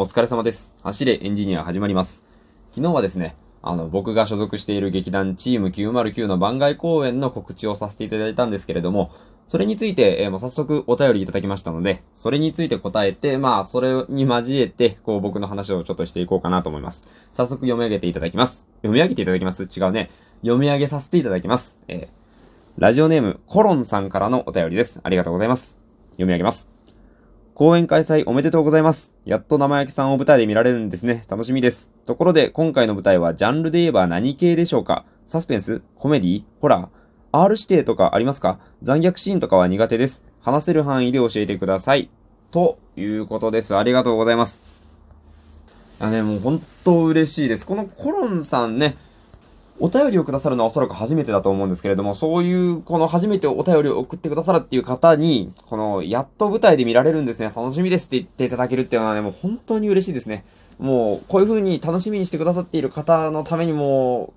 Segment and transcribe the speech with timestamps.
[0.00, 0.74] お疲れ様です。
[0.84, 2.24] 走れエンジニア始まります。
[2.70, 9.10] 昨日はですね、あの、僕が所属している劇団チーム909の番外公演の告知をさせていただいたんですけれども、
[9.48, 17.02] それについて、えー、もう早速お便りいただきましたので、それについて答えて、まあ、それに交えて、こう、僕の話をちょっとしていこうかなと思います。
[17.32, 18.68] 早速読み上げていただきます。
[18.82, 19.64] 読み上げていただきます？
[19.64, 20.10] 違うね。
[20.42, 21.76] 読み上げさせていただきます。
[21.88, 22.08] えー、
[22.76, 25.00] ラジオネーム、コロンさんからのお便りです。
[25.02, 25.76] ありがとうございます。
[26.10, 26.77] 読み上げます。
[27.58, 29.12] 公演開催おめでとうございます。
[29.24, 31.24] やっと生焼きさんを舞台で見られるんですね。
[31.28, 31.90] 楽しみです。
[32.06, 35.04] ところで、今回の舞台はジャンルで言えば何系でしょうか？
[35.26, 35.82] サスペンス？
[35.96, 36.44] コメディ？
[36.60, 36.88] ホラー
[37.32, 38.60] ?R 指定とかありますか？
[38.82, 40.22] 残虐シーンとかは苦手です。
[40.40, 42.10] 話せる範囲で教えてください。
[42.52, 43.74] ということです。
[43.74, 44.62] ありがとうございます。
[45.98, 47.66] あね、もう本当嬉しいです。
[47.66, 48.96] このコロンさんね、
[49.80, 60.44] お便りをくださるのはおそらく初めてだと思うんですけれども、そういう、この初めてお便りを送ってくださるっていう方に、この、やっと舞台で見られるんですね、楽しみですって言っていただけるっていうのはね、もう本当に嬉しいですね。
[60.78, 64.32] もう、こういう風に楽しみにしてくださっている方のためにも、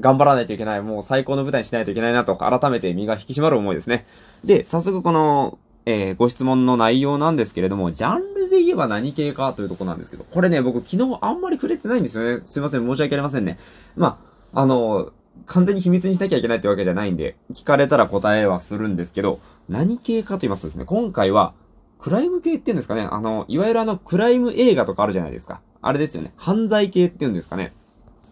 [0.00, 0.82] 頑張らないといけない。
[0.82, 4.06] もう最高の舞台にしないといけないなと、改めて身が引き締まる思いですね。
[4.44, 12.42] で、早速この、えー、ご質問の内容なんですけれども、ジャンルで言えば何系かというとこなんですけど、これね、僕昨日あんまり触れてないんですよね。
[12.44, 13.58] すいません、申し訳ありませんね。
[13.96, 15.12] まあ、あの、
[15.46, 21.54] 完全に秘密にしなきゃいけないってわけじゃないんで、聞かれたら答えはするんですけど、何系かと言いますとですね、今回は、
[21.98, 25.60] クライム系って言うんですかねあの、いわゆるあの、クライム映画とかあるじゃないですか。
[25.80, 26.32] あれですよね。
[26.36, 27.72] 犯罪系って言うんですかね。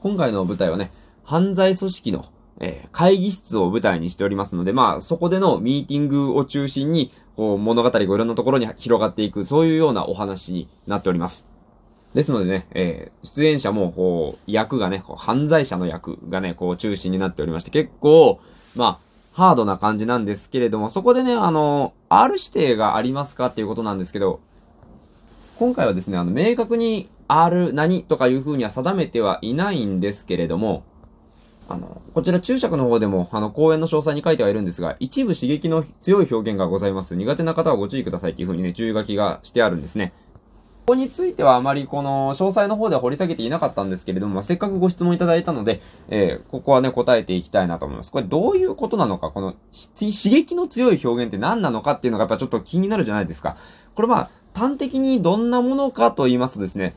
[0.00, 0.92] 今回の舞台はね、
[1.24, 2.24] 犯罪組織の、
[2.60, 11.48] えー、会議室を舞台にしておりますので、まあ、そこでのミーティングを中心に、こう、物語がいろんなところに広がっていく、そういうようなお話になっております。
[12.16, 18.40] ですのでね、えー、出演者も、こう、役がね、こう犯罪者の役がね、こう、中心になっておりまして、結構、
[18.74, 18.98] まあ、
[19.32, 24.40] ハードな感じなんですけれども、そこでね、あの、R 指定がありますかっていうことなんですけど、
[25.58, 30.84] 今回はですね、あの、明確に R 何とかいう風には定めてはいないんですけれども、
[31.68, 37.14] あの、こちら注釈の方でも、あの、講演の詳細に書いてはいるんですが、一部刺激の強い表現がございます。
[37.14, 40.14] 苦手な方はご注意くださいっていう風にね、注意書きがしてあるんですね。
[40.86, 48.12] ここについてはあまりこの詳細の方では掘り下げていなかったんですけれども、せっかくご質問いただいたので、えー、ここはね、答えていきたいなと思います。
[48.12, 49.56] これどういうことなのか、この
[49.92, 53.56] 刺激の強い表現って何なのかっていうのがやっぱちょっと気になるじゃないですか。
[53.96, 56.94] これまあ、端的にどんなものかと言いますとですね、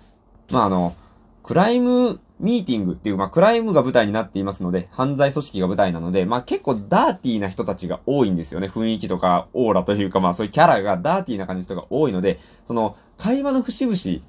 [0.51, 0.95] まああの、
[1.41, 8.67] クライムミーティングっていう、まあ、クライムが舞台になっていますので、犯罪組織が舞台なので、まあ、結構ダーティーな人たちが多いんですよね。
[8.67, 14.25] 雰囲気とか、オーラというか、まあ、そういうキャラがダーティーな感じの人が多いので、その、会話の節々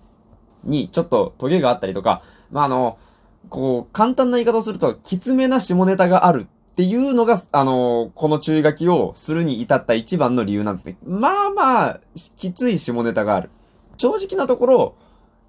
[0.64, 2.98] にちょっとトゲがあったりとか、まあ、あの、
[3.48, 10.96] こう、簡単な言い方をすると、きつめな下ネタがあるっていうのが、あの、この注意書きをするに至った一番の理由なんですね。
[11.04, 12.00] まあまあ、
[12.36, 13.50] きつい下ネタがある。
[13.96, 14.94] 正直なところ、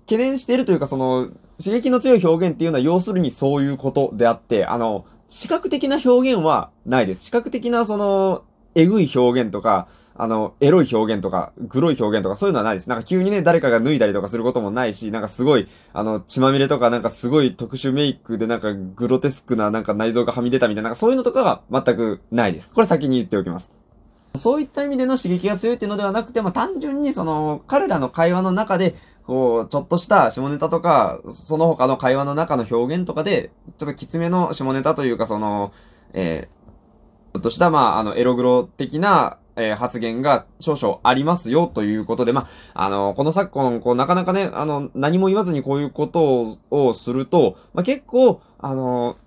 [0.05, 1.29] 懸念しているというか、その、
[1.63, 7.25] 刺激の強い表現っていうのは要するにそういうことであって、あの、視覚的な表現はないです。
[7.25, 8.43] 視覚的なその、
[8.75, 12.89] えぐい表現とか、あの、エロい表現とか、グロい表現とか、そういうのはないです。
[12.89, 22.73] なんか急にね、誰かが脱いだりとかすることもないし、なんかすごい、あの、血まみれとか、なんかすごい特殊メイクで、なんかグロテスクな、なんか内臓がはみ出たみたいな、なんかそういうのとかは全くないです。
[22.73, 23.80] これ先に言っておきます。
[24.35, 35.73] そういった意味での刺激が強いっていうのではなくて、まあ、単純にその、彼らの会話の中で、こう、ちょっとした下ネタとか、その他の会話の中の表現とかで、ちょっときつめの下ネタというか、その、
[36.13, 49.17] えー、ちょっとした、まあ、あの、エログロ的な、えー、発言が少々ありますよということで、まあ、あの、この昨今、こう、なかなかね、あの、何も言わずにこういうことをすると、まあ、結構、あの、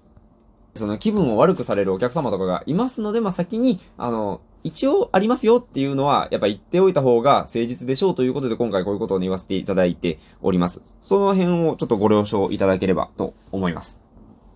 [0.75, 10.81] その気分を悪くされるお客様とかがいますので、まあ、先に、あの、一応ありますよっていうのは、やっぱ言っておいた方が誠実でしょうということで、今回こういうことを言わせていただいております。
[11.03, 14.01] その辺をちょっとご了承いただければと思います。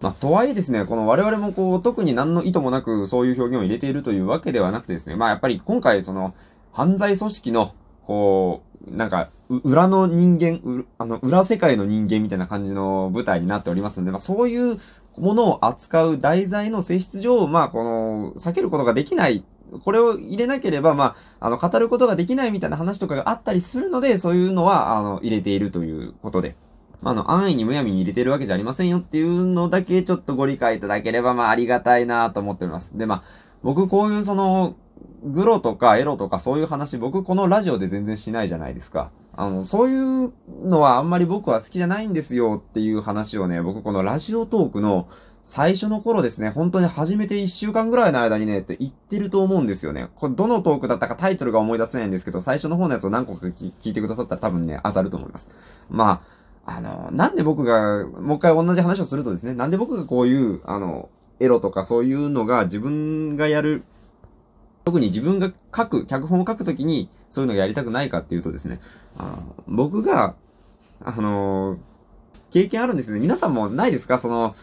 [0.00, 6.34] まあ、とはいえですね、この我々もこう、特に何の意図もなくそういう表現を入れているというわけではなくてですね、まあ、やっぱり今回その、
[6.72, 7.74] 犯罪組織の、
[8.06, 14.78] こう、なんか、裏の人間、あの、裏世界の人間みたいな感じの舞台になっておりますので、まあ、そういう
[15.18, 19.44] ものを扱う題材の性質上、まあ、この、避けることができない
[19.84, 26.56] これを入れなければ、まあ、あの、語ることができないみたいな話とかがあったりするので、そういうのは、あの、入れているということで。
[27.00, 32.96] まあ、あの、安易にむやみに入れてるわけじゃありませんよっていうのだけちょっとご理解いただければ、まあ、ありがたいなと思っております。
[32.96, 33.22] で、まあ、
[33.62, 34.76] 僕こういうその、
[35.24, 39.10] グロとかエロとかそういう話、僕このラジオで全然しないじゃないですか。
[39.36, 40.32] あの、そういう
[40.64, 45.08] のはあんまり僕は好きじゃないんですよっていう話をね、僕このラジオトークの
[45.48, 50.08] 最初の頃ですね、本当に初めて1週間ぐらいの間にね、って言ってると思うんですよね。
[50.16, 55.48] これどのトークだったかタイトルが思い出せないんですけど、最初の方のやつを何個か聞いてくださったら多分ね、当たると思います。
[55.88, 56.20] ま
[56.66, 61.08] あ、あの、なんで僕が、もう一回同じ話をするとですね、なんで僕がこういう、あの、
[61.40, 63.84] エロとかそういうのが自分がやる、
[64.84, 68.80] 特に自分が書く、脚本を書くときにそういうのがやりたくないかっていうとですね、
[69.16, 69.22] あ
[69.66, 70.34] の僕が、
[71.02, 71.78] あの、
[72.50, 73.18] 経験あるんですね。
[73.18, 74.18] 皆さんもないですか？
[74.18, 74.54] その、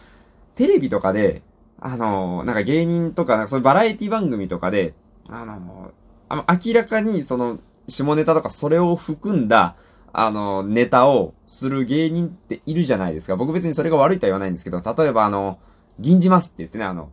[0.56, 1.42] テレビとかで、
[1.78, 4.94] あの、なんか芸人とか、なんかそういうバラエティ番組とかで、
[5.28, 5.92] あの、
[6.28, 9.76] あの明らかにその、下ネタとかそれを含んだ、
[10.12, 13.36] あの、ネタをする芸人っているじゃないですか。
[13.36, 15.58] 僕別にそれが悪いとは言わないんですけど、例えばあの、
[15.98, 17.10] 銀じますって言ってね、あの、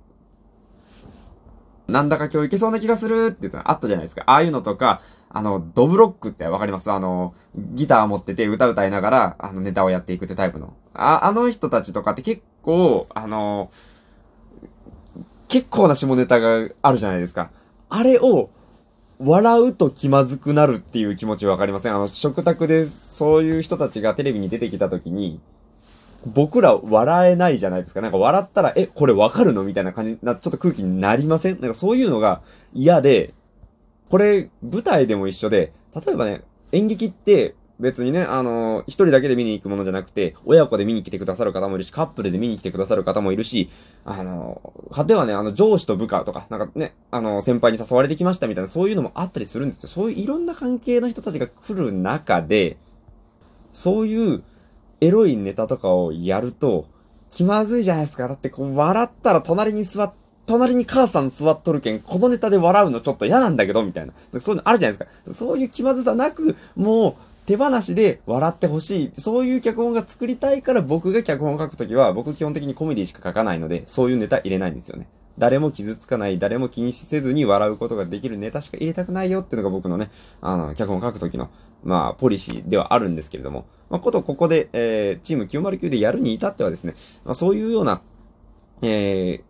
[1.88, 4.24] なんだか今日いけそうな気がするって言ったのあったじゃないですか。
[4.25, 6.91] ああいうのとか、あの、ドブロックってわかります？
[6.91, 10.74] あの、ギター持ってて歌歌いながら、あの、ネタをやっていくってタイプの。
[10.94, 13.69] あ、あの人たちとかって結構、あの、
[15.47, 17.51] 結構な下ネタがあるじゃないですか。
[17.89, 18.50] あれを、
[19.19, 21.95] 笑うと気まずくなるっていう気持ちわかりません？
[21.95, 25.41] あの、食卓でそういう人たちがテレビに出てきた時に、
[26.25, 28.02] 僕ら笑えないじゃないですか。
[28.02, 31.60] なんか笑ったら、え、これわかるのみたいな感じな、ちょっと空気になりません？
[31.60, 32.42] なんかそういうのが
[32.74, 33.34] 嫌で、
[34.10, 36.42] これ、舞台でも一緒で、例えばね、
[36.72, 43.69] 演劇って別にね、あのー、一人だけで見に行くものじゃなくて、親子で見に来てくださる方もいるし、カップルで見に来てくださる方もいるし、
[44.06, 49.90] あのー、果てはね、あの、上司と部下とか、なんかね、あのー、先輩に誘われてきましたみたいな、そういうのもあったりするんですよ。
[49.90, 52.78] そういういろんな関係の人たちが来る中で、
[53.72, 54.44] そういう
[55.04, 56.86] エロいネタとかをやると、
[57.30, 58.28] 気まずいじゃないですか。
[58.28, 60.14] だってこう、笑ったら隣に座っ
[60.46, 64.14] 隣に母さん座っとるけん、このネタで笑うのちょっと嫌なんだけど、みたいな。
[64.40, 65.34] そういうのあるじゃないですか。
[65.34, 67.16] そういう気まずさなく、もう、
[67.46, 69.22] 手放しで笑ってほしい。
[69.22, 75.08] そういう脚本が作りたいから僕が脚本を書くときは、僕基本的にコメディしか書かないので、そういうネタ入れないんですよね。
[75.38, 81.50] 誰も傷つかない、誰も気にせずに笑うことができるネタしか入れたくないよっていうのが僕のね、あの、脚本書くときの、
[81.83, 86.95] まあ、ポリシーではあるんですけれども、まあ、ことここで、えー、チーム909でやるに至ってはですね、
[87.25, 88.01] まあ、そういうような、
[88.81, 89.44] え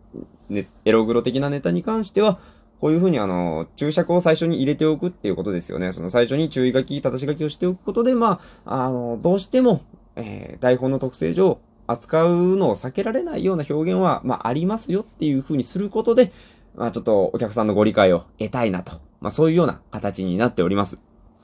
[0.50, 2.38] ー、ね、エログロ的なネタに関しては、
[2.80, 5.92] こういうふうにあの、注釈を最初に入れておくっていうことですよね。
[5.92, 9.82] その最初に注意書き、正し書きをしておくことで、まあ、あの、どうしても、
[10.16, 16.32] えー、台本の特性上、扱うのを避けられないような表現は、まあ、ありますよっていうふうにすることで、
[16.74, 18.92] まあ、ちょっとお客さんのご理解を得たいなと。
[19.20, 20.98] まあ、そういうような形になっております。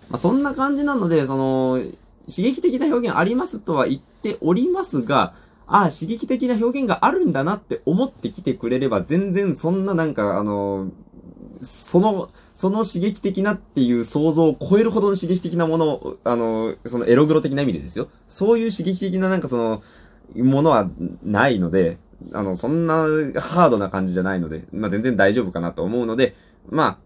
[0.08, 1.80] まあ、そんな感じなので、その、
[2.28, 5.34] 刺激的な表現ありますとは言っておりますが、
[5.66, 10.90] ああ、刺激的な表現があるんだなって思ってきてくれれば、全然そんななんか、あの、
[11.60, 18.08] その、その刺激的なっていう想像を超えるほどの刺激的なものを、あの、そのエログロ的な意味でですよ。
[18.26, 19.82] そういう刺激的ななんかその、
[20.36, 20.88] ものは
[21.22, 21.98] ないので、
[22.32, 22.94] あの、そんな
[23.40, 26.34] ハードな感じじゃないので、まあ、全然大丈夫かなと思うので、
[26.68, 26.98] ま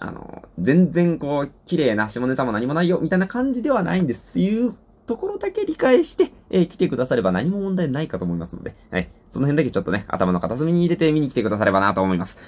[0.00, 4.74] あ、あの、全然こう、綺麗な下ネタも何もないよ、みたいな感じではないんですっていう
[5.06, 9.08] ところだけ理解して、えー、来てくだされば何も問題ないかと思いますので、はい。
[9.30, 12.38] その辺だけちょっとね、頭の片隅に入れて見に来てくださればなと思います。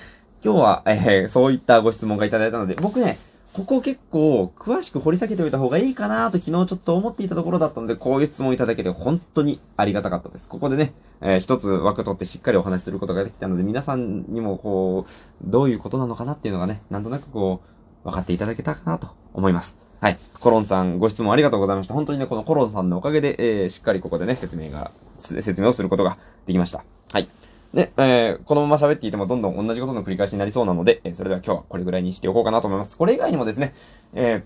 [0.44, 3.18] 今日は、えー、そういったご質問がいただいたので、僕ね、
[3.54, 10.48] ここ結構詳しく掘り下げておいた方がいいかなと昨日ちょっと思っていたところだったので、こういう質問いただけて本当にありがたかったです。
[10.48, 15.10] ここでね、えー、一つ枠取ってしっかりお話しすることができたので、皆さんにもこう、
[15.48, 17.60] どういうことなのかなっていうのがね、なんとなくこ
[18.02, 19.76] う、分かっていただけたかなと思います。
[20.00, 20.18] はい。
[20.40, 21.94] コロンさん、ご質問ありがとうございました。
[21.94, 26.82] 本当にね、このコロンさんのおかげで、えー、しっかりここでね、説明が、説明をすることができました。
[27.12, 27.28] はい。
[27.74, 32.96] ね、えー、このまま喋っていてもどんどん同じことの繰り返しになりそうなので、えー、それでは今日はこれぐらいにしておこうかなと思います。
[32.96, 33.74] これ以外にもですね、
[34.14, 34.42] えー、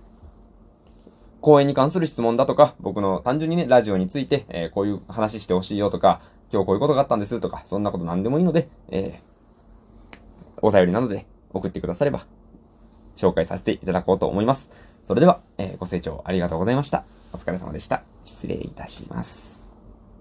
[1.43, 12.27] 公演に関する質問だとか、僕の単純にね、ラジオについて、えー、こういう話してほしいよとか、今日こういうことがあったんですとか、そんなこと何でもいいので、えー、お便りなどで送ってくだされば、
[13.15, 14.71] 紹介させていただこうと思います。
[15.05, 17.05] それでは、えー、ご清聴ありがとうございました。
[17.33, 18.03] お疲れ様でした。
[18.25, 19.58] 失礼いたします。